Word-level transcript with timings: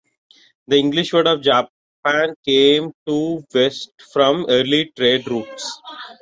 The 0.67 0.77
English 0.79 1.13
word 1.13 1.27
for 1.27 1.37
Japan 1.37 2.33
came 2.43 2.91
to 3.05 3.45
the 3.45 3.45
West 3.53 3.91
from 4.11 4.47
early 4.49 4.91
trade 4.97 5.27
routes. 5.29 5.79